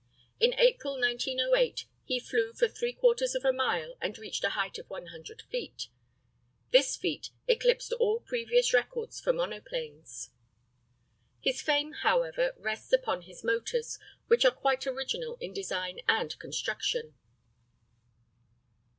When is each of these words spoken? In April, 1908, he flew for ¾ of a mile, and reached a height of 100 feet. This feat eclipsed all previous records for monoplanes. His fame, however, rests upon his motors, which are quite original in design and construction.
In 0.39 0.55
April, 0.57 0.93
1908, 0.93 1.85
he 2.05 2.19
flew 2.19 2.53
for 2.53 2.67
¾ 2.67 3.35
of 3.35 3.45
a 3.45 3.53
mile, 3.53 3.93
and 4.01 4.17
reached 4.17 4.43
a 4.43 4.49
height 4.57 4.79
of 4.79 4.89
100 4.89 5.43
feet. 5.43 5.89
This 6.71 6.95
feat 6.97 7.29
eclipsed 7.47 7.93
all 7.93 8.19
previous 8.19 8.73
records 8.73 9.21
for 9.21 9.31
monoplanes. 9.31 10.31
His 11.39 11.61
fame, 11.61 11.91
however, 12.01 12.53
rests 12.57 12.91
upon 12.91 13.21
his 13.21 13.43
motors, 13.43 13.99
which 14.25 14.43
are 14.43 14.49
quite 14.49 14.87
original 14.87 15.37
in 15.39 15.53
design 15.53 15.99
and 16.07 16.35
construction. 16.39 17.13